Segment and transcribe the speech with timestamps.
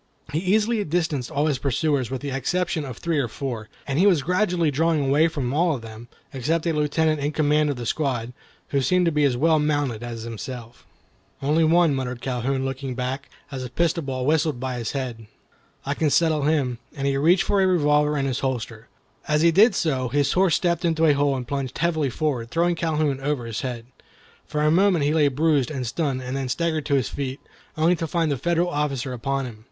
[0.33, 4.07] He easily distanced all his pursuers with the exception of three or four, and he
[4.07, 7.85] was gradually drawing away from all of them, except a lieutenant in command of the
[7.85, 8.33] squad,
[8.69, 10.87] who seemed to be as well mounted as himself.
[11.39, 13.69] [Illustration: HE EASILY DISTANCED ALL HIS PURSUERS.] "Only one," muttered Calhoun, looking back, as a
[13.69, 15.27] pistol ball whistled by his head;
[15.85, 18.87] "I can settle him," and he reached for a revolver in his holster.
[19.27, 22.73] As he did so, his horse stepped into a hole and plunged heavily forward, throwing
[22.73, 23.85] Calhoun over his head.
[24.47, 27.39] For a moment he lay bruised and stunned, and then staggered to his feet,
[27.77, 29.59] only to find the Federal officer upon him.